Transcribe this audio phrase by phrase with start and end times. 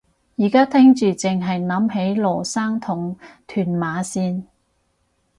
[0.35, 3.15] 而家聽住剩係諗起羅生同
[3.45, 4.45] 屯馬綫